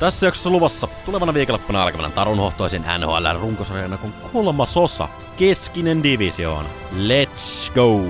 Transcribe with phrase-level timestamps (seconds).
[0.00, 6.66] Tässä jaksossa luvassa tulevana viikonloppuna alkavana tarunhohtoisen NHL runkosarjana kun kolmas osa, keskinen divisioon.
[6.92, 8.00] Let's go!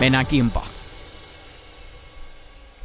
[0.00, 0.69] Mennään kimpaan.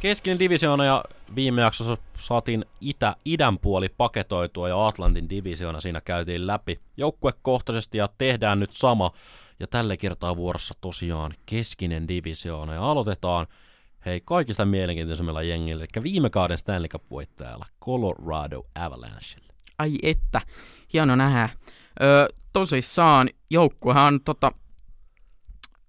[0.06, 1.04] Keskinen divisioona ja
[1.34, 8.08] viime jaksossa saatiin itä, idän puoli paketoitua ja Atlantin divisioona siinä käytiin läpi joukkuekohtaisesti ja
[8.18, 9.10] tehdään nyt sama.
[9.60, 13.46] Ja tällä kertaa vuorossa tosiaan keskinen divisioona ja aloitetaan
[14.06, 19.40] hei kaikista mielenkiintoisemmilla jengillä, eli viime kauden Stanley Cup-voittajalla Colorado Avalanche.
[19.78, 20.40] Ai että,
[20.92, 21.48] hieno nähdä.
[22.02, 24.52] Ö, tosissaan joukkuehan on tota,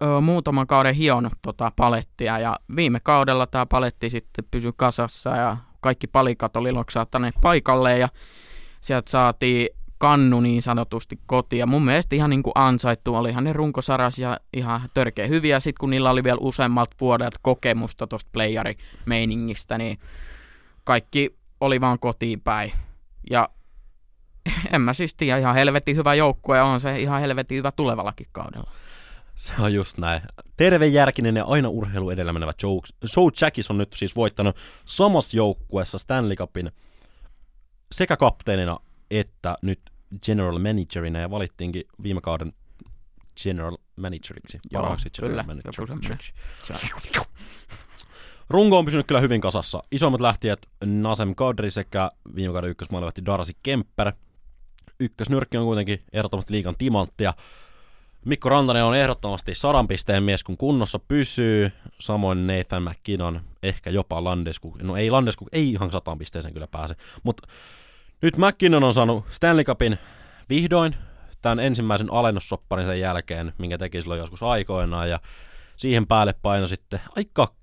[0.04, 5.58] ö, muutaman kauden hion tota, palettia ja viime kaudella tämä paletti sitten pysyi kasassa ja
[5.80, 8.10] kaikki palikat oli loksahtaneet paikalle ja
[8.82, 11.60] sieltä saatiin kannu niin sanotusti kotiin.
[11.60, 15.60] Ja mun mielestä ihan niin kuin ansaittu, olihan ne runkosaras ja ihan törkeä hyviä.
[15.60, 20.00] Sitten kun niillä oli vielä useammat vuodet kokemusta tuosta playerimeiningistä, niin
[20.84, 22.72] kaikki oli vaan kotiin päin.
[23.30, 23.50] Ja
[24.74, 28.72] en mä siis tiedä, ihan helvetin hyvä joukkue on se ihan helvetin hyvä tulevallakin kaudella.
[29.38, 30.22] Se on just näin.
[30.56, 32.80] Tervejärkinen ja aina urheilu edellä menevä Joe,
[33.18, 36.72] Joe Jackis on nyt siis voittanut samassa joukkueessa Stanley Cupin
[37.92, 38.80] sekä kapteenina
[39.12, 39.80] että nyt
[40.26, 42.54] general managerina ja valittiinkin viime kauden
[43.44, 44.60] general manageriksi.
[44.72, 45.44] Joo, parhaaksi kyllä.
[45.44, 45.64] general
[46.64, 47.24] semmoinen.
[48.50, 49.84] Runko on pysynyt kyllä hyvin kasassa.
[49.92, 54.12] Isommat lähtijät Nasem Kadri sekä viime kauden ykkösmaalivahti Darcy Kemper.
[55.00, 57.34] Ykkösnyrkki on kuitenkin ehdottomasti liikan timantti ja
[58.28, 61.72] Mikko Rantanen on ehdottomasti sadan pisteen mies, kun kunnossa pysyy.
[62.00, 64.82] Samoin Nathan McKinnon, ehkä jopa Landeskuk.
[64.82, 66.96] No ei Landeskuk, ei ihan sataan pisteeseen kyllä pääse.
[67.24, 67.48] Mutta
[68.22, 69.98] nyt McKinnon on saanut Stanley Cupin
[70.50, 70.96] vihdoin
[71.42, 75.10] tämän ensimmäisen alennussopparin sen jälkeen, minkä teki silloin joskus aikoinaan.
[75.10, 75.20] Ja
[75.78, 77.54] siihen päälle paino sitten aika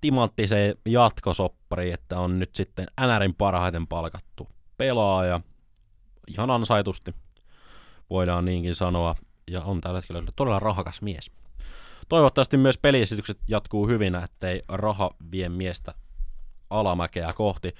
[0.00, 5.40] timanttiseen jatkosoppari, että on nyt sitten NRin parhaiten palkattu pelaaja.
[6.28, 7.14] Ihan ansaitusti,
[8.10, 9.14] voidaan niinkin sanoa.
[9.50, 11.30] Ja on tällä hetkellä todella rahakas mies.
[12.08, 15.94] Toivottavasti myös peliesitykset jatkuu hyvin, ettei raha vie miestä
[16.70, 17.74] alamäkeä kohti.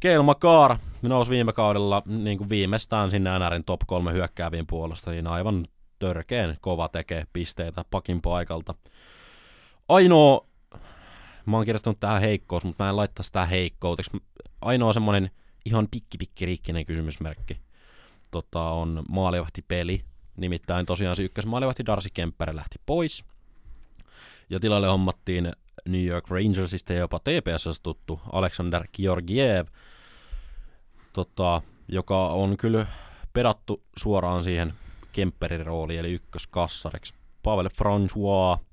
[0.00, 5.26] Keil Makar nousi viime kaudella niin kuin viimeistään sinne NRin top 3 hyökkääviin puolesta, niin
[5.26, 5.66] aivan
[5.98, 8.74] törkeen kova tekee pisteitä pakin paikalta.
[9.88, 10.46] Ainoa,
[11.46, 14.10] mä oon kirjoittanut tähän heikkous, mutta mä en laittaa sitä heikkouteksi.
[14.60, 15.30] Ainoa semmonen
[15.64, 17.60] ihan pikki pikki kysymysmerkki
[18.30, 20.04] tota, on maalivahtipeli.
[20.40, 23.24] Nimittäin tosiaan se ykkösmaalivahti Darcy Kemper lähti pois.
[24.50, 25.52] Ja tilalle hommattiin
[25.88, 29.66] New York Rangersista ja jopa TPS tuttu Alexander Georgiev,
[31.12, 32.86] tota, joka on kyllä
[33.32, 34.74] pedattu suoraan siihen
[35.12, 37.14] Kemperin rooliin, eli ykköskassariksi.
[37.42, 38.64] Pavel François,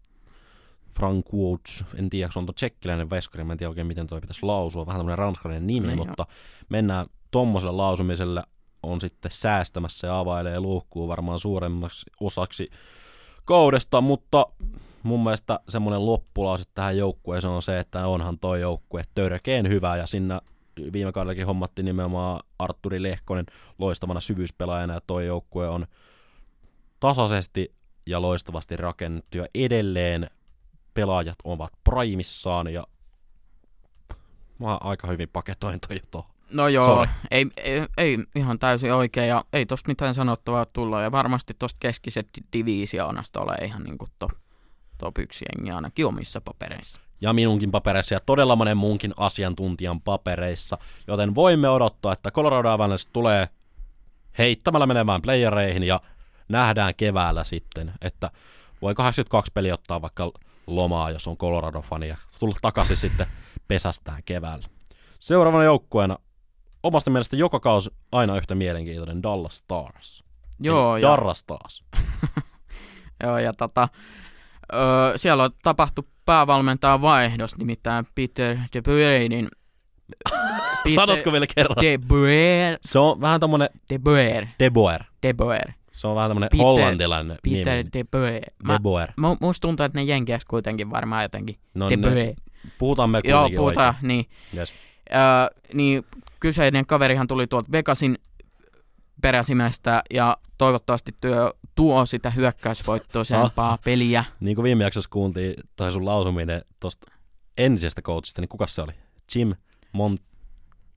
[0.97, 4.45] Francouz, en tiedä, se on tuo tsekkiläinen veskari, mä en tiedä oikein miten toi pitäisi
[4.45, 6.25] lausua, vähän tämmöinen ranskalainen nimi, Niin mutta
[6.69, 8.43] mennään tommoselle lausumiselle,
[8.87, 12.69] on sitten säästämässä ja availee luukkuu varmaan suuremmaksi osaksi
[13.45, 14.45] kaudesta, mutta
[15.03, 20.07] mun mielestä semmoinen loppulause tähän joukkueeseen on se, että onhan toi joukkue törkeen hyvä ja
[20.07, 20.39] sinne
[20.93, 23.45] viime kaudellakin hommattiin nimenomaan Arturi Lehkonen
[23.79, 25.87] loistavana syvyyspelaajana ja toi joukkue on
[26.99, 27.75] tasaisesti
[28.05, 30.29] ja loistavasti rakennettu ja edelleen
[30.93, 32.87] pelaajat ovat primissaan ja
[34.59, 36.36] mä aika hyvin paketoin toi tuohon.
[36.51, 37.11] No joo, Sorry.
[37.31, 41.77] ei, ei, ei, ihan täysin oikein ja ei tosta mitään sanottavaa tulla ja varmasti tosta
[41.79, 44.31] keskiset divisioonasta ole ihan niinku top,
[44.97, 46.99] top yksi jengi ainakin omissa papereissa.
[47.21, 53.09] ja minunkin papereissa ja todella monen muunkin asiantuntijan papereissa, joten voimme odottaa, että Colorado Avalanche
[53.13, 53.49] tulee
[54.37, 56.01] heittämällä menemään playereihin ja
[56.49, 58.31] nähdään keväällä sitten, että
[58.81, 60.31] voi 82 peliä ottaa vaikka
[60.67, 63.27] lomaa, jos on Colorado-fani ja tulla takaisin sitten
[63.67, 64.67] pesästään keväällä.
[65.19, 66.17] Seuraavana joukkueena
[66.83, 70.23] omasta mielestä joka kausi aina yhtä mielenkiintoinen Dallas Stars.
[70.59, 71.83] Joo, ja, Darras taas.
[73.23, 73.89] joo, ja tota,
[74.73, 74.77] ö,
[75.15, 79.47] siellä on tapahtu päävalmentajan vaihdos, nimittäin Peter De Boerin.
[80.95, 81.75] Sanotko vielä kerran?
[81.81, 85.03] De Boer, Se on vähän tommonen De Boer, De Boer.
[85.23, 87.89] De Boer, Se on vähän tämmönen Peter- hollantilainen Peter nimi.
[87.93, 88.41] De Boer.
[88.63, 89.09] Mä, De Boer.
[89.09, 91.57] mu- musta tuntuu, että ne jenkiäs kuitenkin varmaan jotenkin.
[91.73, 92.33] No, De ne, Boer.
[92.77, 94.19] puhutaan me Joo, kuitenkin puhutaan, niin.
[94.19, 94.57] oikein.
[94.59, 94.73] Yes.
[95.11, 96.05] Ö, niin
[96.39, 98.17] kyseinen kaverihan tuli tuolta Vegasin
[99.21, 104.23] peräsimestä ja toivottavasti työ tuo sitä hyökkäysvoittoisempaa Sa- peliä.
[104.39, 107.11] Niin kuin viime jaksossa kuultiin toi sun lausuminen tosta
[107.57, 108.91] entisestä coachista, niin kuka se oli?
[109.35, 109.55] Jim
[109.91, 110.21] Mont...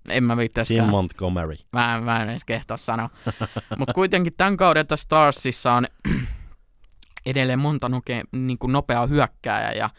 [0.09, 0.89] En mä Tim viittäisikään.
[0.89, 1.57] Montgomery.
[1.73, 3.11] Mä, en- mä en edes kehtaa sanoa.
[3.79, 5.87] Mutta kuitenkin tämän kauden tässä Starsissa on
[7.27, 9.91] edelleen monta noke, niin kuin nopeaa hyökkääjää ja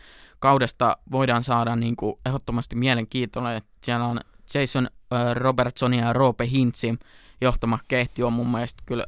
[0.41, 3.61] kaudesta voidaan saada niin kuin ehdottomasti mielenkiintoinen.
[3.83, 4.19] Siellä on
[4.53, 6.99] Jason äh, Robertson ja Roope Hintsin
[7.41, 9.03] johtama kehti on mun mielestä kyllä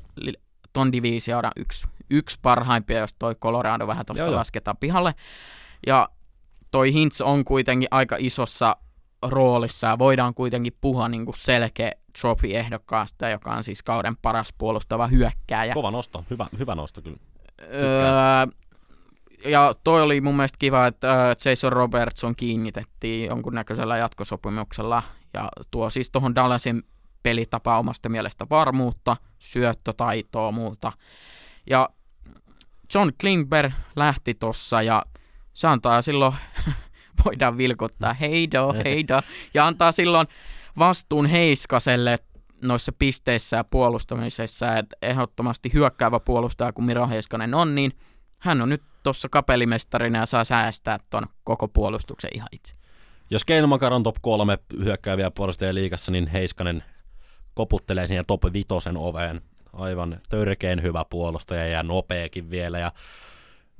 [0.73, 5.15] ton divisioida yksi, yksi parhaimpia, jos toi Colorado vähän tuosta lasketaan pihalle.
[5.87, 6.09] Ja
[6.71, 8.77] toi Hintz on kuitenkin aika isossa
[9.21, 11.91] roolissa ja voidaan kuitenkin puhua niin kuin selkeä
[12.21, 15.73] trophy-ehdokkaasta, joka on siis kauden paras puolustava hyökkääjä.
[15.73, 17.17] Kova nosto, hyvä, hyvä nosto kyllä.
[17.61, 18.47] Öö,
[19.45, 25.03] ja toi oli mun mielestä kiva, että äh, Jason Robertson kiinnitettiin jonkunnäköisellä jatkosopimuksella
[25.33, 26.83] ja tuo siis tuohon Dallasin
[27.23, 30.91] pelitapaa omasta mielestä varmuutta, syöttötaitoa muuta.
[31.69, 31.89] Ja
[32.95, 35.03] John Klingberg lähti tossa ja
[35.53, 36.35] se antaa silloin,
[37.25, 39.21] voidaan vilkuttaa heido, heido,
[39.53, 40.27] ja antaa silloin
[40.77, 42.19] vastuun Heiskaselle
[42.63, 47.91] noissa pisteissä ja puolustamisessa, että ehdottomasti hyökkäävä puolustaja, kun Miro Heiskanen on, niin
[48.39, 52.75] hän on nyt tuossa kapelimestarina ja saa säästää ton koko puolustuksen ihan itse.
[53.29, 56.83] Jos Keinomakar on top kolme hyökkääviä puolustajia liigassa, niin Heiskanen
[57.53, 59.41] koputtelee siinä top vitosen oveen.
[59.73, 62.79] Aivan törkeen hyvä puolustaja ja nopeakin vielä.
[62.79, 62.91] Ja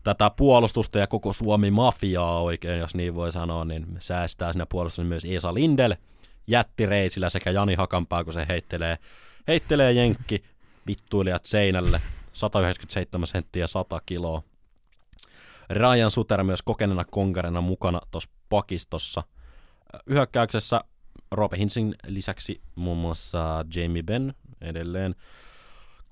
[0.04, 5.10] tätä puolustusta ja koko Suomi mafiaa oikein, jos niin voi sanoa, niin säästää siinä puolustuksessa
[5.10, 5.96] myös Esa Lindel
[6.48, 8.98] jättireisillä sekä Jani Hakanpää, kun se heittelee,
[9.48, 10.44] heittelee jenkki
[10.88, 12.02] vittuilijat seinälle.
[12.34, 14.44] 197 senttiä 100 kiloa.
[15.70, 19.24] Ryan Suter myös kokeneena konkarina mukana tuossa pakistossa.
[20.10, 20.82] Hyökkäyksessä
[21.32, 25.16] Roope Hinsin lisäksi muun muassa Jamie Benn edelleen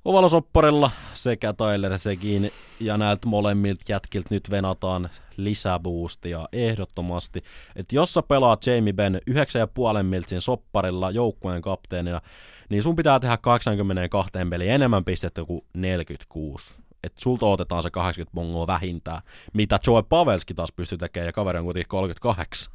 [0.05, 7.43] ovalosopparilla sekä Tyler Segin ja näiltä molemmilta jätkiltä nyt venataan lisäboostia ehdottomasti.
[7.75, 12.21] Että jos sä pelaat Jamie Benn 9,5 miltsin sopparilla joukkueen kapteenina,
[12.69, 16.73] niin sun pitää tehdä 82 peliä enemmän pistettä kuin 46.
[17.03, 19.21] Et sulta otetaan se 80 bongoa vähintään,
[19.53, 22.73] mitä Joe Pavelski taas pystyy tekemään, ja kaveri on kuitenkin 38.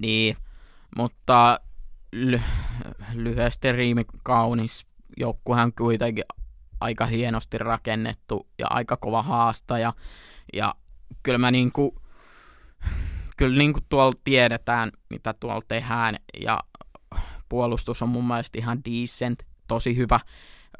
[0.00, 0.36] Niin,
[0.96, 1.60] mutta
[2.16, 2.42] ly-
[3.14, 4.86] lyhyesti riimi kaunis.
[5.16, 6.24] Joukkuehan on kuitenkin
[6.80, 9.92] aika hienosti rakennettu ja aika kova haastaja.
[10.52, 10.74] Ja
[11.22, 12.02] kyllä mä niinku,
[13.36, 16.16] kyllä niinku tuolla tiedetään, mitä tuolla tehdään.
[16.40, 16.60] Ja
[17.48, 20.20] puolustus on mun mielestä ihan decent, tosi hyvä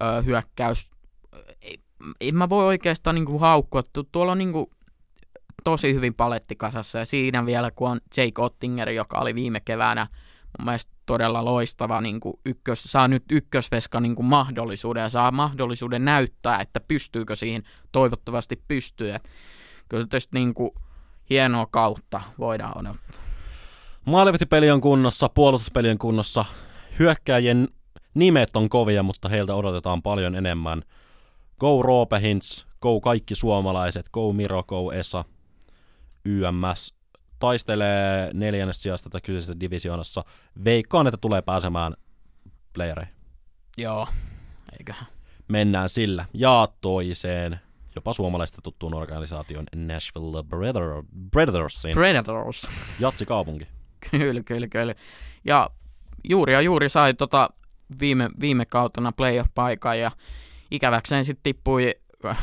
[0.03, 0.91] ö, hyökkäys.
[2.21, 3.83] En mä voi oikeastaan niinku haukkua.
[3.93, 4.71] Tu- Tuolla on niinku
[5.65, 10.07] tosi hyvin paletti kasassa ja siinä vielä kun on Jake Ottinger, joka oli viime keväänä
[10.59, 15.31] mun mielestä todella loistava niin kuin ykkös, saa nyt ykkösveska niin kuin mahdollisuuden ja saa
[15.31, 17.63] mahdollisuuden näyttää, että pystyykö siihen,
[17.93, 19.11] toivottavasti pystyy.
[19.11, 19.29] Et
[19.89, 20.71] Kyllä tästä niin kuin
[21.31, 23.23] hienoa kautta voidaan odottaa.
[24.07, 26.45] Maalivahtipeli on kunnossa, puolustuspeli on kunnossa,
[26.99, 27.69] hyökkäjien
[28.15, 30.83] nimet on kovia, mutta heiltä odotetaan paljon enemmän.
[31.61, 35.25] Go Roope Hintz, go kaikki suomalaiset, go Miro, go Esa,
[36.25, 36.95] YMS
[37.39, 40.25] taistelee neljännestä sijasta tätä kyseisessä divisioonassa.
[40.65, 41.95] Veikkaan, että tulee pääsemään
[42.73, 43.15] playereihin.
[43.77, 44.09] Joo,
[44.79, 45.07] eiköhän.
[45.49, 46.25] Mennään sillä.
[46.35, 47.61] Ja toiseen,
[47.95, 51.03] jopa suomalaista tuttuun organisaation Nashville Brother.
[51.95, 52.69] Predators.
[53.01, 53.67] Jatsi kaupunki.
[54.11, 54.95] Kyllä, kyllä, kyllä.
[55.45, 55.71] Ja
[56.29, 57.51] juuri ja juuri sai tota
[58.01, 60.11] viime, viime kautena playoff-paikan ja
[60.71, 61.95] ikäväkseen sitten tippui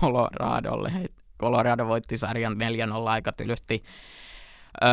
[0.00, 0.92] Coloradolle.
[1.40, 3.82] Colorado voitti sarjan 4-0 aika tylysti.
[4.82, 4.88] Öö,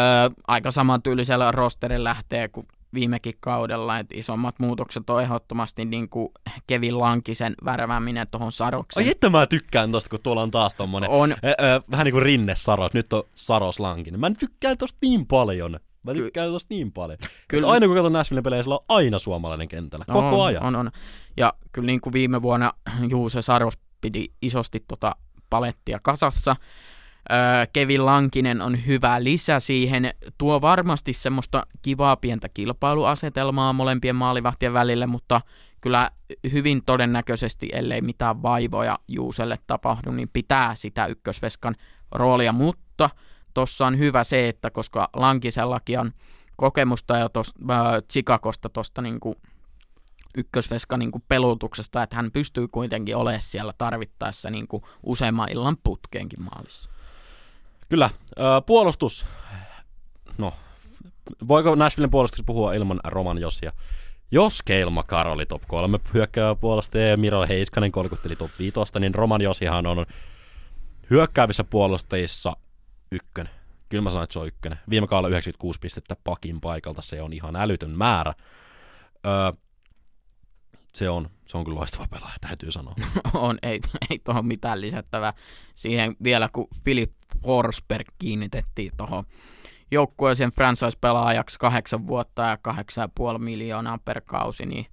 [0.48, 6.30] aika saman tyylisellä rosterin lähtee kuin viimekin kaudella, että isommat muutokset on ehdottomasti niin kuin
[6.68, 9.06] Kevin Lankisen värvääminen tuohon Sarokseen.
[9.06, 12.20] Ai että mä tykkään tosta, kun tuolla on taas tommonen On, Ö, ö, vähän niinku
[12.20, 14.20] rinne Saros, nyt on Saros Lankinen.
[14.20, 15.80] Mä tykkään tosta niin paljon.
[16.06, 17.18] Mä Ky- tykkään tosta niin paljon.
[17.20, 17.68] kyllä, Kyllä.
[17.68, 20.06] Aina kun katson Nashvillen pelejä, sillä on aina suomalainen kentällä.
[20.06, 20.64] Koko on, ajan.
[20.64, 20.92] On, on.
[21.38, 22.74] Ja kyllä niin kuin viime vuonna
[23.10, 25.16] Juuse Saros piti isosti tota
[25.50, 26.56] palettia kasassa.
[27.32, 30.10] Öö, Kevin Lankinen on hyvä lisä siihen.
[30.38, 35.42] Tuo varmasti semmoista kivaa pientä kilpailuasetelmaa molempien maalivahtien välille, mutta
[35.82, 36.12] kyllä
[36.52, 41.76] hyvin todennäköisesti, ellei mitään vaivoja Juuselle tapahdu, niin pitää sitä ykkösveskan
[42.12, 43.10] roolia, mutta
[43.56, 46.12] tuossa on hyvä se, että koska Lankisellakin on
[46.56, 49.36] kokemusta jo tuosta äh, Chicagosta tuosta niinku
[50.38, 56.90] ykkösveska niinku pelutuksesta, että hän pystyy kuitenkin olemaan siellä tarvittaessa niinku useamman illan putkeenkin maalissa.
[57.90, 58.10] Kyllä.
[58.40, 59.26] Ö, puolustus.
[60.38, 60.54] No,
[61.48, 63.72] voiko Nashvillen puolustuksessa puhua ilman Roman Josia?
[64.32, 69.42] Jos Keilma Karoli top 3 hyökkäävä puolustaja ja Miro Heiskanen kolkutteli top 5, niin Roman
[69.42, 70.06] Josihan on
[71.10, 72.58] hyökkäävissä puolustajissa
[73.12, 73.54] ykkönen.
[73.90, 74.80] Kyllä mä sanon, että se on ykkönen.
[74.90, 78.34] Viime kaudella 96 pistettä pakin paikalta, se on ihan älytön määrä.
[79.26, 79.52] Öö,
[80.94, 82.96] se on, se on kyllä loistava pelaaja, täytyy sanoa.
[83.34, 85.34] on, ei, ei tuohon mitään lisättävää.
[85.76, 87.12] Siihen vielä kun Philip
[87.44, 89.24] Forsberg kiinnitettiin tuohon
[89.92, 94.86] joukkueeseen franchise-pelaajaksi kahdeksan vuotta ja kahdeksan puoli miljoonaa per kausi, niin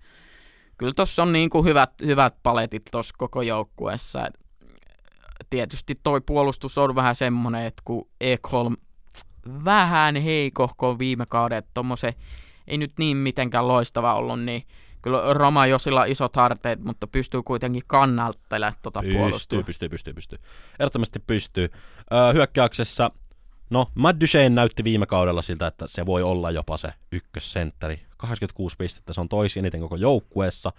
[0.78, 4.31] kyllä tuossa on niin kuin hyvät, hyvät paletit tuossa koko joukkueessa.
[5.53, 8.77] Tietysti toi puolustus on vähän semmoinen, että kun Ekholm
[9.65, 12.15] vähän heikohko viime kauden, että tommose
[12.67, 14.67] ei nyt niin mitenkään loistava ollut, niin
[15.03, 19.63] kyllä Roma jo sillä isot harteet, mutta pystyy kuitenkin kannaltelemaan tuota pystyy, puolustua.
[19.63, 20.39] pystyy, pystyy, pystyy.
[20.81, 21.69] Ehdottomasti pystyy.
[22.13, 23.11] Öö, hyökkäyksessä,
[23.71, 28.01] no Matt Duchesne näytti viime kaudella siltä, että se voi olla jopa se ykkössentteri.
[28.17, 30.73] 86 pistettä, se on toisi eniten koko joukkueessa.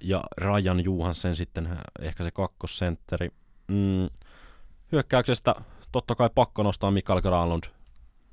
[0.00, 3.28] Ja Ryan Johansen sitten ehkä se kakkosentteri.
[3.70, 4.10] Mm,
[4.92, 5.54] hyökkäyksestä
[5.92, 7.64] totta kai pakko nostaa Mikael Granlund,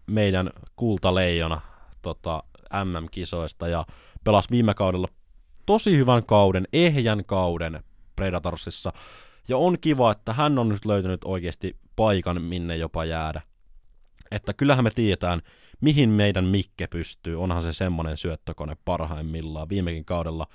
[0.07, 1.61] meidän kultaleijona
[2.01, 2.43] tota,
[2.83, 3.85] MM-kisoista ja
[4.23, 5.07] pelasi viime kaudella
[5.65, 7.83] tosi hyvän kauden, ehjän kauden
[8.15, 8.93] Predatorsissa.
[9.47, 13.41] Ja on kiva, että hän on nyt löytänyt oikeasti paikan, minne jopa jäädä.
[14.31, 15.41] Että kyllähän me tiedetään,
[15.81, 17.43] mihin meidän Mikke pystyy.
[17.43, 19.69] Onhan se semmonen syöttökone parhaimmillaan.
[19.69, 20.47] Viimekin kaudella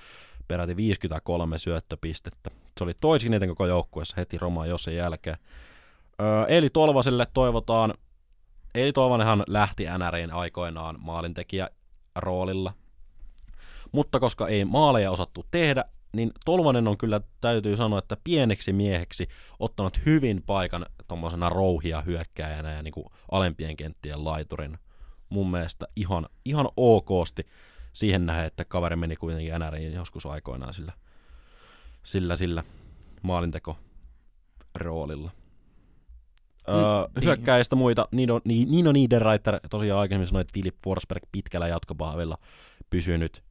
[0.49, 2.51] peräti 53 syöttöpistettä.
[2.79, 5.37] Se oli toisin eniten koko joukkueessa heti Roma Josen jälkeen.
[6.21, 7.95] Öö, Eli Tolvaselle toivotaan,
[8.75, 11.69] Eli Tolvanenhan lähti NRin aikoinaan maalintekijä
[12.17, 12.73] roolilla.
[13.93, 19.29] Mutta koska ei maaleja osattu tehdä, niin Tolvanen on kyllä, täytyy sanoa, että pieneksi mieheksi
[19.59, 24.79] ottanut hyvin paikan tuommoisena rouhia hyökkääjänä ja niin kuin alempien kenttien laiturin.
[25.29, 27.47] Mun mielestä ihan, ihan okosti
[27.93, 30.93] siihen nähden, että kaveri meni kuitenkin NRiin joskus aikoinaan sillä,
[32.03, 32.65] sillä, sillä
[33.23, 33.79] maalinteko
[34.75, 35.31] roolilla.
[36.69, 37.25] Öö, niin.
[37.25, 42.39] hyökkäistä muita, Nino, Ni- Nino Niederreiter, tosiaan aikaisemmin sanoin, että Philip Forsberg pitkällä jatkopahvilla
[42.91, 43.43] pysynyt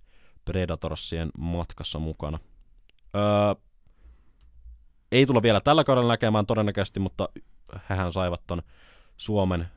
[0.45, 2.39] Predatorsien matkassa mukana.
[3.15, 3.55] Öö,
[5.11, 7.29] ei tulla vielä tällä kaudella näkemään todennäköisesti, mutta
[7.89, 8.61] hehän saivat ton
[9.17, 9.67] Suomen,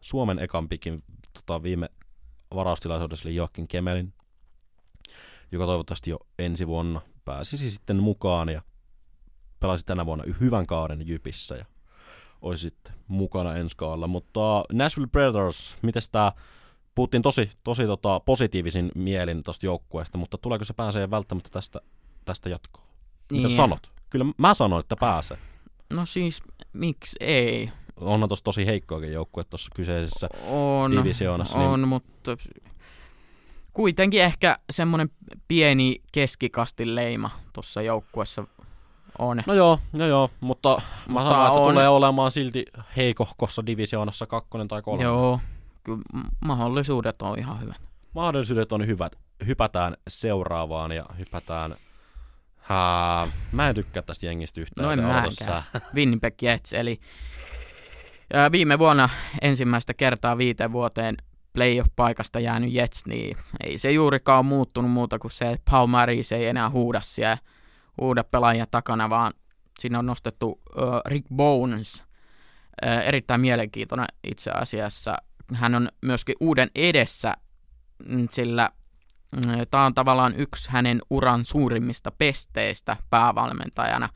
[0.00, 1.02] Suomen ekan pikin
[1.32, 1.88] tota, viime
[2.54, 4.12] varaustilaisuudessa, eli Joakin Kemelin,
[5.52, 8.62] joka toivottavasti jo ensi vuonna pääsisi sitten mukaan ja
[9.60, 11.64] pelasi tänä vuonna hyvän kauden Jypissä ja
[12.42, 14.06] olisi sitten mukana ensi kaudella.
[14.06, 16.32] Mutta Nashville Predators, miten tämä
[16.94, 21.80] puhuttiin tosi, tosi tota, positiivisin mielin tuosta joukkueesta, mutta tuleeko se pääsee välttämättä tästä,
[22.24, 22.86] tästä jatkoon?
[23.32, 23.56] Mitä Niin.
[23.56, 23.86] sanot?
[24.10, 25.38] Kyllä mä sanoin, että pääsee.
[25.92, 26.42] No siis,
[26.72, 27.70] miksi ei?
[28.04, 31.58] Onhan tuossa tosi heikkoakin joukkue tuossa kyseisessä On, divisioonassa.
[31.58, 32.36] niin- on mutta
[33.72, 35.10] kuitenkin ehkä semmoinen
[35.48, 38.44] pieni keskikastin leima tuossa joukkuessa
[39.18, 39.42] on.
[39.46, 42.64] No joo, no joo, mutta mä Mutta sanon, että on- tulee olemaan silti
[42.96, 45.02] heikohkossa divisioonassa kakkonen tai kolme.
[45.04, 45.40] Joo,
[45.84, 46.02] kyllä
[46.44, 47.80] mahdollisuudet on ihan hyvät.
[48.14, 49.12] Mahdollisuudet on hyvät.
[49.46, 51.76] Hypätään seuraavaan ja hypätään...
[52.56, 54.84] Hää, mä en tykkää tästä jengistä yhtään.
[54.86, 55.32] No en mäkään.
[55.32, 55.62] sä.
[55.94, 57.00] Winnipeg Jets, eli
[58.52, 59.08] viime vuonna
[59.42, 61.16] ensimmäistä kertaa viiteen vuoteen
[61.52, 66.32] playoff-paikasta jäänyt Jets, niin ei se juurikaan ole muuttunut muuta kuin se, että Paul Maris
[66.32, 67.38] ei enää huuda siellä
[68.00, 69.32] huuda pelaajia takana, vaan
[69.78, 72.04] siinä on nostettu äh, Rick Bones,
[72.86, 75.16] äh, erittäin mielenkiintoinen itse asiassa.
[75.54, 77.34] Hän on myöskin uuden edessä,
[78.08, 78.70] mm, sillä
[79.70, 84.08] tämä on tavallaan yksi hänen uran suurimmista pesteistä päävalmentajana,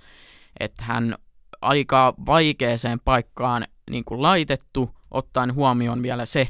[0.61, 1.17] että hän
[1.63, 6.49] aika vaikeeseen paikkaan niin kuin laitettu, ottaen huomioon vielä se,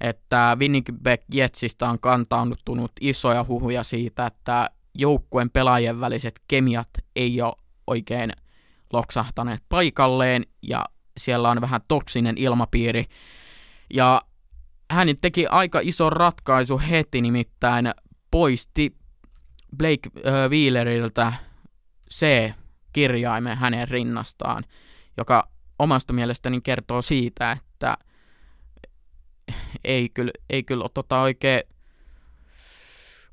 [0.00, 7.54] että Winnipeg Jetsistä on kantautunut isoja huhuja siitä, että joukkueen pelaajien väliset kemiat ei ole
[7.86, 8.32] oikein
[8.92, 10.84] loksahtaneet paikalleen ja
[11.18, 13.04] siellä on vähän toksinen ilmapiiri.
[13.94, 14.22] Ja
[14.90, 17.90] hän teki aika ison ratkaisu heti, nimittäin
[18.30, 18.96] poisti
[19.78, 20.10] Blake
[20.48, 21.32] Wheeleriltä
[22.14, 24.64] C-kirjaimen hänen rinnastaan,
[25.16, 27.96] joka omasta mielestäni kertoo siitä, että
[29.84, 31.60] ei kyllä, ei kyllä tota oikein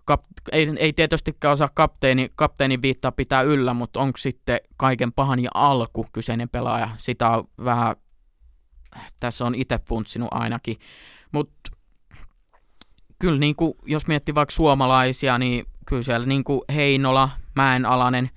[0.06, 5.40] kap, ei, ei tietystikään osaa kapteeni, kapteenin viittaa pitää yllä, mutta onko sitten kaiken pahan
[5.40, 6.90] ja alku kyseinen pelaaja?
[6.98, 7.96] Sitä on vähän,
[9.20, 10.78] tässä on itse funtsinut ainakin,
[11.32, 11.72] mutta
[13.20, 18.30] kyllä niin kuin, jos miettii vaikka suomalaisia, niin kyllä siellä niin kuin Heinola, Mäenalainen,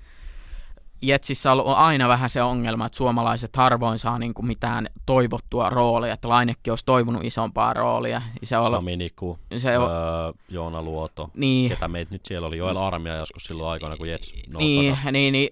[1.01, 6.13] Jetsissä on aina vähän se ongelma, että suomalaiset harvoin saa niin kuin mitään toivottua roolia,
[6.13, 8.21] että Lainekin olisi toivonut isompaa roolia.
[8.43, 11.29] Se on, Sami Niku, se on, öö, Joona Luoto.
[11.33, 12.57] niin, Ketä meitä nyt siellä oli?
[12.57, 15.13] Joel Armia joskus silloin aikana, kun Jets niin, takaisin.
[15.13, 15.49] niin, niin,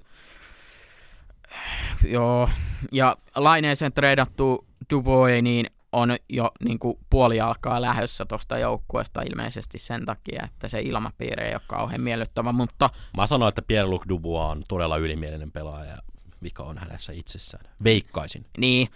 [2.06, 2.50] joo,
[2.92, 9.78] ja Laineeseen treidattu Dubois, niin on jo niin kuin puoli alkaa lähössä tuosta joukkueesta ilmeisesti
[9.78, 12.90] sen takia, että se ilmapiiri ei ole kauhean miellyttävä, mutta...
[13.18, 15.98] Mä sanoin, että Pierre-Luc Dubois on todella ylimielinen pelaaja ja
[16.44, 17.66] vika on hänessä itsessään.
[17.84, 18.46] Veikkaisin.
[18.58, 18.88] Niin.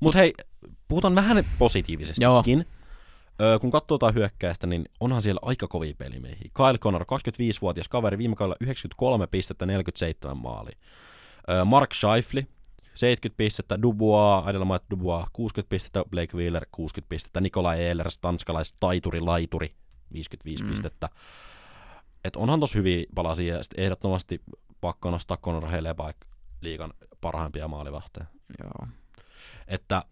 [0.00, 0.34] Mutta hei,
[0.88, 2.66] puhutaan vähän positiivisestikin.
[3.40, 6.50] Öö, kun katsoo jotain hyökkäistä, niin onhan siellä aika kovia pelimiehiä.
[6.54, 10.70] Kyle Connor, 25-vuotias kaveri, viime kaudella 93 pistettä, 47 maali.
[11.50, 12.46] Öö, Mark Scheifli,
[12.98, 19.20] 70 pistettä, Dubois, mainittu Dubois, 60 pistettä, Blake Wheeler, 60 pistettä, Nikolai Ehlers, tanskalais taituri,
[19.20, 19.74] laituri,
[20.12, 20.70] 55 mm.
[20.70, 21.08] pistettä.
[22.24, 24.40] Et onhan tosi hyviä palasia, ja ehdottomasti
[24.80, 26.16] pakko nostaa Conor Helebaik
[26.60, 28.26] liikan parhaimpia maalivahteja.
[28.62, 28.88] Joo.
[29.68, 30.04] Että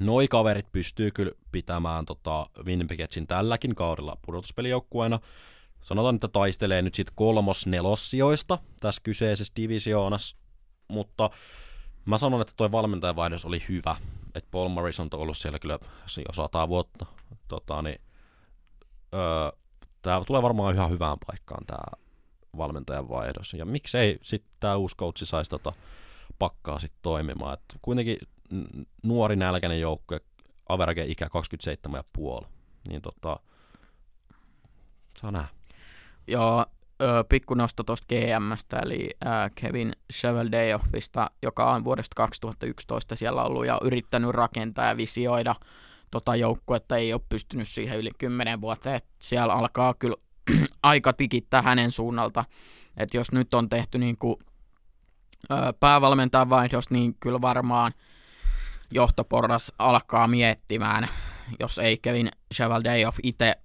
[0.00, 5.20] noi kaverit pystyy kyllä pitämään tota Winnipegin tälläkin kaudella pudotuspelijoukkueena.
[5.82, 10.36] Sanotaan, että taistelee nyt sitten kolmos-nelossijoista tässä kyseisessä divisioonassa,
[10.88, 11.30] mutta
[12.04, 13.96] mä sanon, että toi valmentajavaihdos oli hyvä.
[14.34, 15.78] Että Paul Morrison on ollut siellä kyllä
[16.32, 17.06] sata vuotta.
[17.48, 18.00] Tota, niin,
[19.14, 19.52] öö,
[20.02, 22.02] tämä tulee varmaan ihan hyvään paikkaan tämä
[22.56, 23.54] valmentajan vaihdos.
[23.54, 25.72] Ja miksei sitten tämä uusi coachi saisi tota
[26.38, 27.54] pakkaa sitten toimimaan.
[27.54, 28.18] Et kuitenkin
[29.02, 30.20] nuori nälkäinen joukkue,
[30.68, 31.28] average ikä
[32.42, 32.46] 27,5.
[32.88, 33.40] Niin tota,
[35.20, 35.48] saa nähdä.
[36.26, 36.66] Joo,
[37.02, 43.66] ö, pikku nosto tuosta GMstä, eli ö, Kevin Cheveldayoffista, joka on vuodesta 2011 siellä ollut
[43.66, 45.54] ja yrittänyt rakentaa ja visioida
[46.10, 50.16] tota joukkuetta, ei ole pystynyt siihen yli 10 vuotta, että siellä alkaa kyllä
[50.82, 52.44] aika tikittää hänen suunnalta,
[52.96, 54.36] että jos nyt on tehty niin kuin,
[55.50, 57.92] ö, päävalmentajan vaihdos, niin kyllä varmaan
[58.90, 61.08] johtoporras alkaa miettimään,
[61.60, 63.61] jos ei Kevin Chevaldeoff itse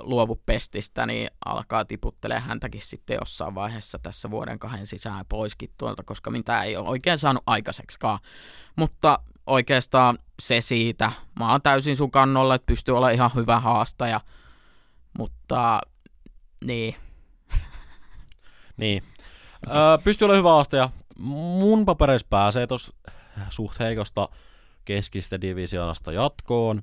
[0.00, 6.02] luovu pestistä, niin alkaa tiputtelee häntäkin sitten jossain vaiheessa tässä vuoden kahden sisään poiskin tuolta,
[6.02, 8.18] koska mitä ei ole oikein saanut aikaiseksikaan.
[8.76, 11.12] Mutta oikeastaan se siitä.
[11.38, 14.20] Mä oon täysin sun kannolla, että pystyy olla ihan hyvä haastaja,
[15.18, 15.80] mutta
[16.64, 16.94] niin.
[18.76, 19.02] niin.
[19.66, 20.90] Öö, pystyy olemaan hyvä haastaja.
[21.18, 22.92] Mun papereissa pääsee tuossa
[23.48, 24.28] suht heikosta
[24.84, 26.82] keskistä divisioonasta jatkoon.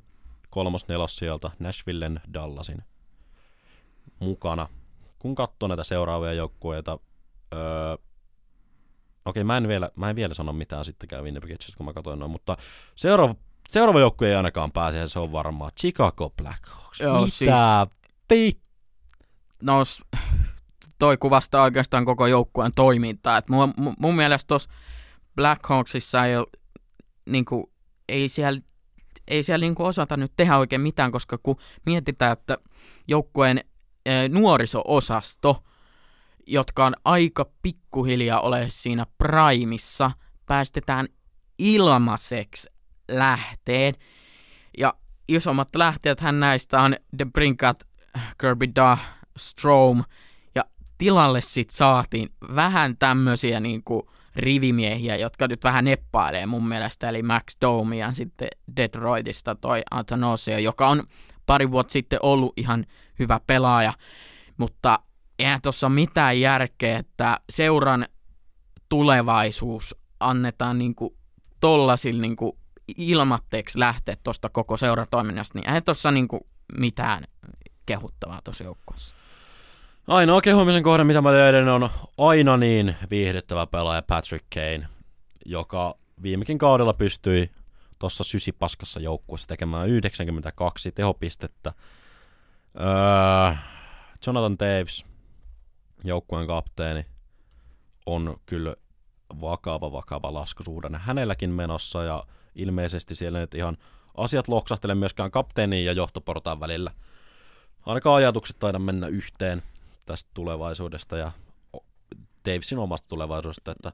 [0.49, 2.83] Kolmos nelos sieltä Nashvillen Dallasin
[4.21, 4.67] mukana.
[5.19, 6.99] Kun katsoo näitä seuraavia joukkueita,
[7.53, 7.97] öö,
[9.25, 12.31] okei, mä en, vielä, mä en vielä sano mitään sittenkään Winnipegistä, kun mä katsoin noin,
[12.31, 12.57] mutta
[12.95, 13.35] seuraava,
[13.69, 16.99] seuraava joukkue ei ainakaan pääse, se on varmaan Chicago Blackhawks.
[16.99, 17.31] Joo, Mitä
[18.29, 18.61] siis,
[19.61, 19.83] No,
[20.99, 23.37] toi kuvastaa oikeastaan koko joukkueen toimintaa.
[23.37, 24.69] Et mun, mun mielestä tuossa
[25.35, 26.47] Blackhawksissa ei ole,
[27.25, 27.63] niin kuin,
[28.09, 28.61] ei siellä
[29.27, 31.55] ei siellä niin osata nyt tehdä oikein mitään, koska kun
[31.85, 32.57] mietitään, että
[33.07, 33.63] joukkueen
[34.29, 35.63] nuoriso-osasto,
[36.47, 40.11] jotka on aika pikkuhiljaa ole siinä primissa,
[40.45, 41.05] päästetään
[41.57, 42.69] ilmaiseksi
[43.11, 43.93] lähteen.
[44.77, 44.93] Ja
[45.27, 47.83] isommat lähteet hän näistä on The Brinkat,
[48.41, 48.97] Kirby Da,
[49.37, 50.03] Strom,
[50.55, 50.65] ja
[50.97, 57.43] tilalle sitten saatiin vähän tämmöisiä niinku rivimiehiä, jotka nyt vähän neppailee mun mielestä, eli Max
[57.61, 61.03] Domi ja sitten Detroitista toi Antanosio, joka on
[61.51, 62.85] pari vuotta sitten ollut ihan
[63.19, 63.93] hyvä pelaaja,
[64.57, 64.99] mutta
[65.39, 68.05] eihän tuossa mitään järkeä, että seuran
[68.89, 71.15] tulevaisuus annetaan niinku
[71.59, 72.57] tollasilla niinku
[72.97, 77.23] ilmatteeksi lähteä tuosta koko seuratoiminnasta, niin eihän tuossa niinku mitään
[77.85, 79.15] kehuttavaa tuossa joukkueessa.
[80.07, 84.87] Ainoa kehumisen kohde, mitä mä löydän, on aina niin viihdyttävä pelaaja Patrick Kane,
[85.45, 87.51] joka viimekin kaudella pystyi
[88.01, 91.73] tuossa sysipaskassa joukkueessa tekemään 92 tehopistettä.
[92.79, 93.55] Öö,
[94.27, 95.05] Jonathan Davis,
[96.03, 97.05] joukkueen kapteeni,
[98.05, 98.75] on kyllä
[99.41, 102.23] vakava, vakava laskusuhdanne hänelläkin menossa ja
[102.55, 103.77] ilmeisesti siellä nyt ihan
[104.17, 106.91] asiat loksahtele myöskään kapteenin ja johtoportaan välillä.
[107.85, 109.63] Ainakaan ajatukset taida mennä yhteen
[110.05, 111.31] tästä tulevaisuudesta ja
[112.45, 113.91] Davisin omasta tulevaisuudesta, että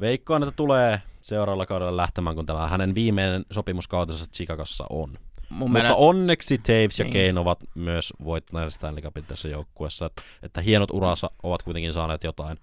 [0.00, 5.08] veikkaan, että tulee seuraavalla kaudella lähtemään, kun tämä hänen viimeinen sopimuskautensa Chicagossa on.
[5.50, 5.96] Mun Mutta mielestä...
[5.96, 7.12] onneksi Taves ja niin.
[7.12, 12.24] Kane ovat myös voittaneet Stanley Cupin tässä joukkueessa, että, että hienot uransa ovat kuitenkin saaneet
[12.24, 12.58] jotain,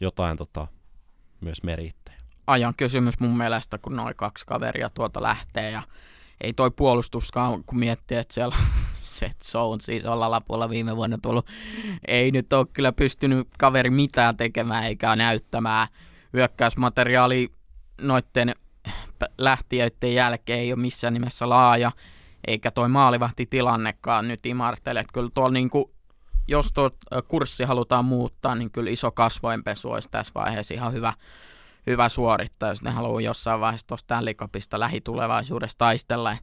[0.00, 0.66] jotain tota,
[1.40, 2.18] myös merittejä.
[2.46, 5.82] Ajan kysymys mun mielestä, kun noin kaksi kaveria tuolta lähtee ja
[6.40, 8.56] ei toi puolustuskaan, kun miettii, että siellä
[9.02, 11.46] Seth Zone siis olla lapulla viime vuonna tullut,
[12.08, 15.88] ei nyt ole kyllä pystynyt kaveri mitään tekemään eikä näyttämään.
[16.32, 17.52] Hyökkäysmateriaali
[18.00, 18.54] noitten
[19.38, 21.92] lähtiöiden jälkeen ei ole missään nimessä laaja,
[22.46, 25.04] eikä toi maalivahtitilannekaan nyt imartele.
[25.12, 25.94] Kyllä tuolla niinku,
[26.48, 26.90] jos tuo
[27.28, 31.12] kurssi halutaan muuttaa, niin kyllä iso kasvojenpesu olisi tässä vaiheessa ihan hyvä,
[31.86, 34.34] hyvä suorittaja, jos ne haluaa jossain vaiheessa tuosta Stanley
[34.76, 36.36] lähitulevaisuudessa taistella.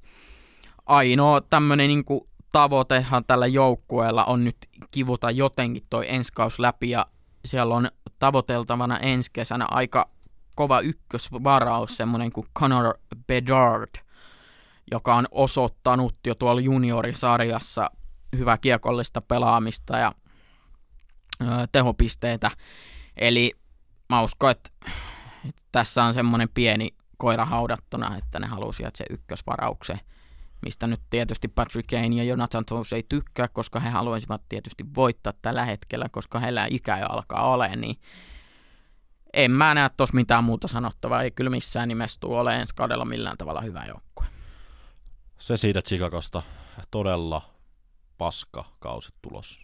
[0.86, 2.06] Ainoa tämmöinen niin
[2.52, 4.58] tavoitehan tällä joukkueella on nyt
[4.92, 7.06] kivuta jotenkin toi ensi läpi ja
[7.46, 10.10] siellä on tavoiteltavana ensi kesänä aika
[10.56, 12.94] kova ykkösvaraus, semmoinen kuin Conor
[13.28, 13.96] Bedard,
[14.92, 17.92] joka on osoittanut jo tuolla juniorisarjassa
[18.38, 20.14] hyvää kiekollista pelaamista ja
[21.42, 22.52] ö, tehopisteitä.
[23.18, 23.52] Eli
[24.10, 24.70] mä uskon, että,
[25.50, 30.00] että tässä on semmoinen pieni koira haudattuna, että ne halusivat se ykkösvarauksen,
[30.66, 35.34] mistä nyt tietysti Patrick Kane ja Jonathan Jones ei tykkää, koska he haluaisivat tietysti voittaa
[35.42, 37.98] tällä hetkellä, koska heillä ikä jo alkaa olemaan, niin
[39.34, 41.22] en mä näe tuossa mitään muuta sanottavaa.
[41.22, 44.26] Ei kyllä missään nimessä tule ole ensi kaudella millään tavalla hyvä joukkue.
[45.40, 46.44] Se siitä Chicagosta
[46.92, 47.42] todella
[48.18, 49.62] paska kausi tulossa.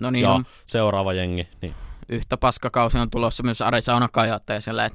[0.00, 0.44] No niin ja on.
[0.66, 1.48] seuraava jengi.
[1.62, 1.74] Niin.
[2.08, 4.90] Yhtä paskakausi on tulossa myös Arizona Coyoteiselle.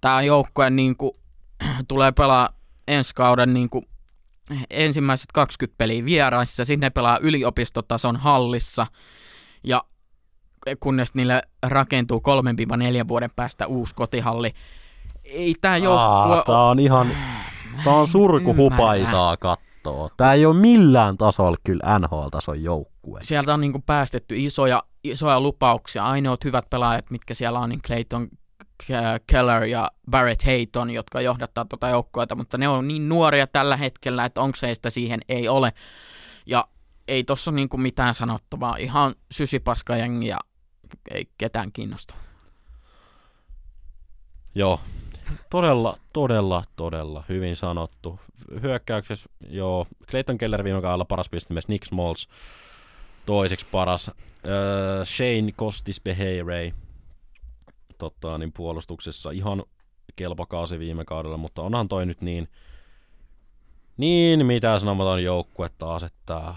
[0.00, 1.12] Tämä joukkue niin kuin,
[1.88, 2.48] tulee pelaa
[2.88, 3.84] ensi kauden niin kuin,
[4.70, 6.64] ensimmäiset 20 peliä vieraissa.
[6.64, 8.86] Sitten ne pelaa yliopistotason hallissa.
[9.64, 9.84] Ja
[10.80, 12.22] kunnes niille rakentuu
[13.04, 14.52] 3-4 vuoden päästä uusi kotihalli.
[15.24, 16.42] Ei tämä joukkue...
[16.46, 17.08] Tämä on ihan...
[17.84, 20.10] Tämä on surkuhupaisaa kattoa.
[20.16, 23.20] Tämä ei ole millään tasolla kyllä NHL-tason joukkue.
[23.22, 26.04] Sieltä on niinku päästetty isoja, isoja lupauksia.
[26.04, 28.28] Ainoat hyvät pelaajat, mitkä siellä on, niin Clayton
[29.26, 34.24] Keller ja Barrett Hayton, jotka johdattaa tuota joukkoita, mutta ne on niin nuoria tällä hetkellä,
[34.24, 35.72] että onko seistä siihen ei ole.
[36.46, 36.64] Ja
[37.08, 38.76] ei tossa niinku mitään sanottavaa.
[38.76, 40.38] Ihan sysipaskajengi ja
[41.14, 42.14] ei ketään kiinnosta.
[44.54, 44.80] Joo,
[45.50, 48.20] todella, todella, todella hyvin sanottu.
[48.62, 52.28] Hyökkäyksessä, joo, Clayton Keller viime kaudella paras pistemies, Nick Smalls
[53.26, 54.14] toiseksi paras, äh,
[55.04, 56.72] Shane Costis Beheirey
[58.00, 59.62] tota, niin puolustuksessa ihan
[60.16, 62.48] kelpakaasi viime kaudella, mutta onhan toi nyt niin,
[63.96, 66.54] niin mitä sanomaton joukkue taas, että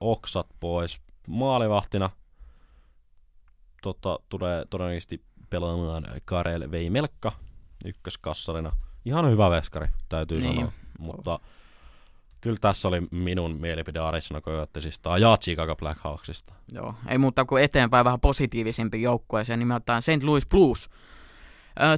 [0.00, 2.10] oksat pois maalivahtina–
[3.82, 7.32] tota, tulee todennäköisesti pelaamaan Karel Veimelkka
[7.84, 8.72] ykköskassarina.
[9.04, 10.54] Ihan hyvä veskari, täytyy niin.
[10.54, 10.72] sanoa.
[10.98, 11.40] Mutta
[12.42, 16.54] kyllä tässä oli minun mielipide Arizona Coyotesista ja Chicago Blackhawksista.
[16.72, 20.22] Joo, ei muuta kuin eteenpäin vähän positiivisempi joukkueeseen nimeltään St.
[20.22, 20.88] Louis Blues.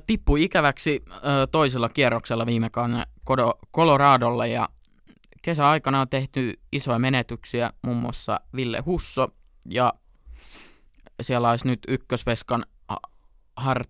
[0.07, 1.04] Tippui ikäväksi
[1.50, 3.07] toisella kierroksella viime kauden
[3.74, 4.68] Coloradolle ja
[5.42, 9.28] kesäaikana on tehty isoja menetyksiä, muun muassa Ville Husso
[9.68, 9.92] ja
[11.22, 12.66] siellä olisi nyt ykkösveskan
[13.57, 13.85] har,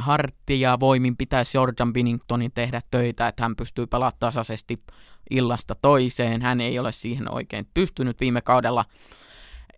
[0.00, 4.82] hartia voimin pitäisi Jordan Binningtonin tehdä töitä, että hän pystyy pelaamaan tasaisesti
[5.30, 6.42] illasta toiseen.
[6.42, 8.84] Hän ei ole siihen oikein pystynyt viime kaudella,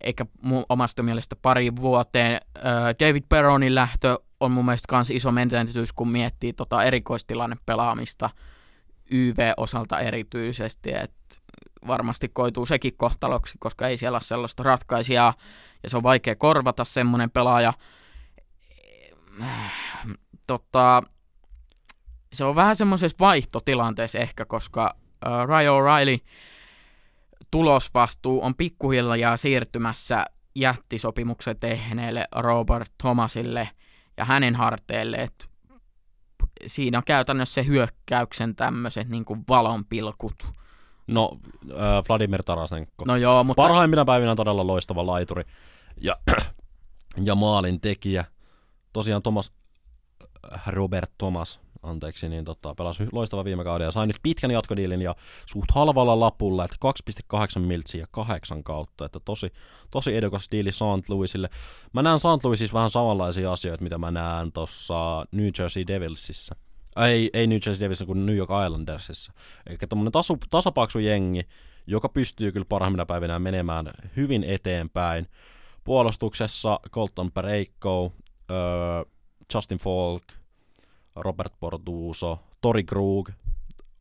[0.01, 0.27] eikä
[0.69, 2.41] omasta mielestä pari vuoteen.
[3.01, 8.31] David Peronin lähtö on mun mielestä myös iso menetys, kun miettii tota erikoistilanne pelaamista
[9.11, 11.37] YV-osalta erityisesti, että
[11.87, 15.35] varmasti koituu sekin kohtaloksi, koska ei siellä ole sellaista ratkaisijaa,
[15.83, 17.73] ja se on vaikea korvata semmoinen pelaaja.
[20.47, 21.03] Tota,
[22.33, 24.95] se on vähän semmoisessa vaihtotilanteessa ehkä, koska
[25.27, 26.27] uh, Ryan O'Reilly
[27.51, 33.71] tulosvastuu on pikkuhiljaa siirtymässä jättisopimuksen tehneelle Robert Thomasille
[34.17, 35.45] ja hänen harteille, että
[36.67, 40.53] siinä on käytännössä se hyökkäyksen tämmöiset niin valonpilkut
[41.07, 41.39] No,
[41.71, 43.05] äh, Vladimir Tarasenko.
[43.07, 43.63] No joo, mutta...
[43.63, 45.45] Parhaimmina päivinä todella loistava laituri
[46.01, 46.17] ja,
[47.25, 48.25] ja maalin tekijä.
[48.93, 49.53] Tosiaan Thomas,
[50.53, 55.03] äh, Robert Thomas, anteeksi, niin tota, pelasi loistava viime kauden ja sai nyt pitkän jatkodiilin
[55.03, 55.15] ja
[55.47, 56.77] suht halvalla lapulla, että
[57.61, 59.53] 2,8 miltsiä ja kahdeksan kautta, että tosi,
[59.91, 61.09] tosi edukas diili St.
[61.09, 61.49] Louisille.
[61.93, 62.45] Mä näen St.
[62.45, 66.57] Louisissa vähän samanlaisia asioita, mitä mä näen tuossa New Jersey Devilsissä
[66.97, 69.33] ei, ei New Jersey Devils kuin New York Islandersissa.
[69.67, 71.49] Eli tuommoinen tasu, tasapaksu jengi,
[71.87, 75.29] joka pystyy kyllä parhaimmina päivinä menemään hyvin eteenpäin.
[75.85, 78.13] Puolustuksessa Colton Pereikko,
[78.51, 79.05] öö,
[79.55, 80.23] Justin Falk,
[81.17, 83.31] Robert Portuso, Tori Krug,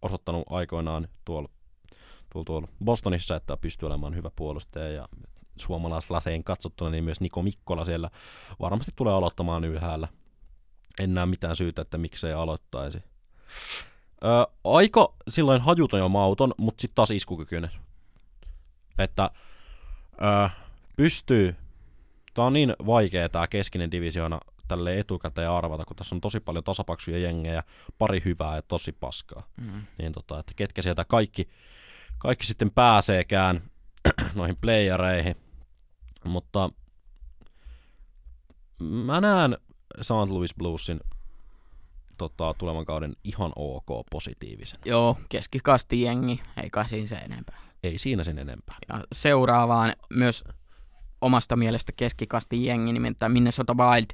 [0.02, 1.50] osoittanut aikoinaan tuolla,
[2.30, 5.08] tuolla, tuolla Bostonissa, että pystyy olemaan hyvä puolustaja ja
[5.58, 8.10] suomalaislaseen katsottuna, niin myös Niko Mikkola siellä
[8.60, 10.08] varmasti tulee aloittamaan ylhäällä–
[11.00, 13.04] en näe mitään syytä, että miksei aloittaisi.
[14.24, 14.32] Öö,
[14.64, 17.72] aika silloin hajuton ja mauton, mutta sitten taas iskukykyinen.
[18.98, 19.32] Että
[20.22, 20.50] öö,
[20.96, 21.56] pystyy,
[22.34, 26.64] tää on niin vaikea tää keskinen divisioona tälle etukäteen arvata, kun tässä on tosi paljon
[26.64, 27.64] tasapaksuja jengejä,
[27.98, 29.44] pari hyvää ja tosi paskaa.
[29.58, 29.82] Mm.
[29.98, 31.50] Niin tota, että ketkä sieltä kaikki,
[32.18, 33.62] kaikki sitten pääseekään
[34.36, 35.36] noihin playereihin.
[36.24, 36.70] Mutta
[38.80, 39.58] mä näen
[40.02, 40.12] St.
[40.12, 41.00] Louis Bluesin
[42.18, 44.80] tota, tulevan kauden ihan ok positiivisen.
[44.86, 47.62] Joo, keskikasti jengi, ei kai siinä se enempää.
[47.84, 48.76] Ei siinä sen enempää.
[48.90, 50.44] Ja seuraavaan myös
[51.22, 54.08] omasta mielestä keskikasti jengi, nimittäin Minnesota Wild.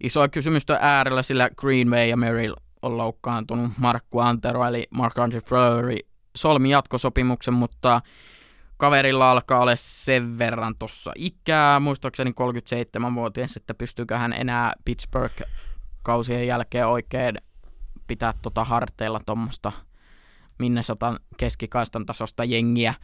[0.00, 3.72] Isoa kysymystä äärellä, sillä Greenway ja Merrill on loukkaantunut.
[3.78, 5.96] Markku Antero eli Mark Andre Fleury
[6.36, 8.00] solmi jatkosopimuksen, mutta
[8.76, 15.42] kaverilla alkaa olla sen verran tuossa ikää, muistaakseni 37-vuotias, että pystyykö hän enää Pittsburgh
[16.02, 17.34] kausien jälkeen oikein
[18.06, 19.72] pitää tota harteilla tuommoista
[20.58, 22.94] Minnesotan keskikaistan tasosta jengiä.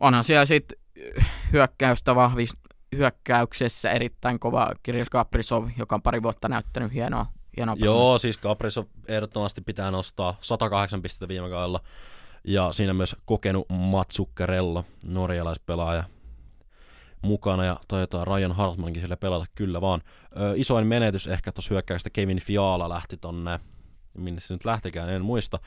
[0.00, 0.78] Onhan siellä sitten
[1.52, 2.56] hyökkäystä vahvist,
[2.96, 8.84] hyökkäyksessä erittäin kova Kirill Kaprizov, joka on pari vuotta näyttänyt hienoa, hienoa Joo, siis Kaprizov
[9.08, 11.80] ehdottomasti pitää nostaa 108 pistettä viime kaudella.
[12.44, 16.04] Ja siinä myös kokenut Matsukkerello, norjalaispelaaja,
[17.22, 20.02] mukana ja toivotaan Ryan Hartmankin sille pelata kyllä vaan.
[20.40, 23.60] Ö, isoin menetys ehkä tuossa hyökkäystä Kevin Fiala lähti tonne,
[24.14, 25.58] minne se nyt lähtikään, en muista,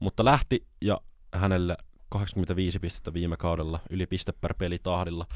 [0.00, 1.00] mutta lähti ja
[1.34, 1.76] hänelle
[2.08, 5.26] 85 pistettä viime kaudella, yli piste per peli tahdilla.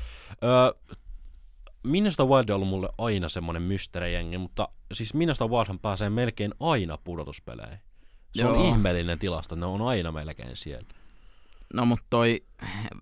[1.83, 6.99] Minnesota Wild on ollut mulle aina semmoinen mysteerijengi, mutta siis Minnesota Wildhan pääsee melkein aina
[7.05, 7.79] pudotuspeleihin.
[8.35, 8.53] Se Joo.
[8.53, 10.89] on ihmeellinen tilasto, ne on aina melkein siellä.
[11.75, 12.45] No mutta toi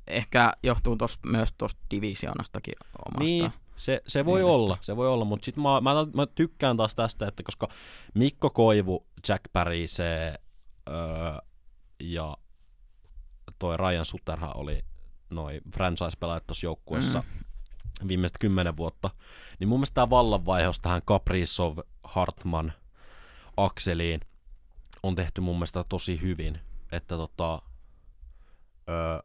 [0.06, 2.74] ehkä johtuu tosta, myös tuosta divisionastakin
[3.06, 3.24] omasta.
[3.24, 4.56] Niin, se, se voi mielestä.
[4.56, 7.68] olla, se voi olla, mutta sit mä, mä, mä, tykkään taas tästä, että koska
[8.14, 10.34] Mikko Koivu, Jack Parise
[10.88, 10.94] öö,
[12.00, 12.36] ja
[13.58, 14.84] toi Ryan Sutterhan oli
[15.30, 17.44] noin franchise-pelaajat tuossa joukkueessa mm.
[18.08, 19.10] Viimeiset kymmenen vuotta,
[19.60, 22.72] niin mun mielestä tämä vallanvaihos tähän Kaprizov, Hartman,
[23.56, 24.20] Akseliin
[25.02, 26.60] on tehty mun mielestä tosi hyvin,
[26.92, 27.62] että tota,
[28.88, 29.18] öö,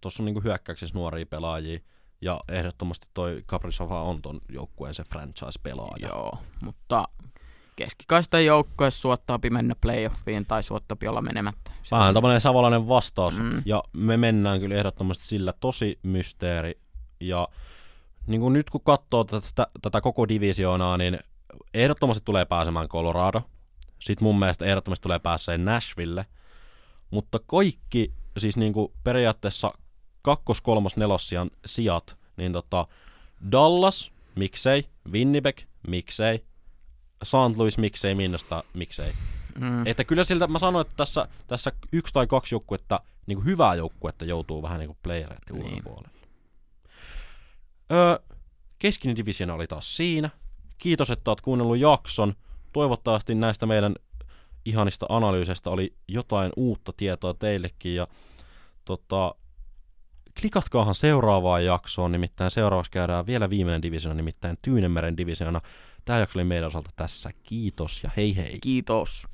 [0.00, 1.80] tuossa on niinku hyökkäyksessä nuoria pelaajia,
[2.20, 6.08] ja ehdottomasti toi Kaprizova on ton joukkueen se franchise-pelaaja.
[6.08, 7.08] Joo, mutta
[7.76, 11.72] keskikaista joukkue suottaapi mennä playoffiin tai suottaapi olla menemättä.
[11.90, 13.62] Vähän tämmöinen savolainen vastaus, mm.
[13.64, 16.80] ja me mennään kyllä ehdottomasti sillä tosi mysteeri,
[17.20, 17.48] ja
[18.26, 21.18] niin kuin nyt kun katsoo tätä, tätä koko divisioonaa, niin
[21.74, 23.42] ehdottomasti tulee pääsemään Colorado,
[23.98, 26.26] sitten mun mielestä ehdottomasti tulee pääseen Nashville,
[27.10, 29.72] mutta kaikki, siis niin kuin periaatteessa
[30.22, 32.86] kakkos, kolmos, nelossian sijat, niin tota,
[33.52, 35.58] Dallas, miksei, Winnipeg,
[35.88, 36.44] miksei,
[37.22, 37.56] St.
[37.56, 39.12] Louis, miksei, Minnesota, miksei.
[39.58, 39.86] Mm.
[39.86, 43.74] Että kyllä siltä mä sanoin, että tässä, tässä yksi tai kaksi joukkuetta, niin kuin hyvää
[43.74, 45.64] joukkuetta joutuu vähän niin kuin playereiden niin.
[45.64, 46.13] ulkopuolelle.
[47.92, 48.18] Öö,
[48.78, 50.30] keskinen divisiona oli taas siinä.
[50.78, 52.34] Kiitos, että oot kuunnellut jakson.
[52.72, 53.94] Toivottavasti näistä meidän
[54.64, 57.94] ihanista analyyseistä oli jotain uutta tietoa teillekin.
[57.94, 58.06] Ja
[58.84, 59.34] tota,
[60.40, 65.60] klikatkaahan seuraavaan jaksoon, nimittäin seuraavaksi käydään vielä viimeinen divisiona, nimittäin Tyynemeren divisiona.
[66.04, 67.30] Tämä jakso oli meidän osalta tässä.
[67.42, 68.58] Kiitos ja hei hei.
[68.60, 69.26] Kiitos.